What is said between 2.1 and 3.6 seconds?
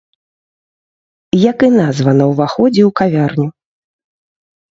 на ўваходзе ў кавярню.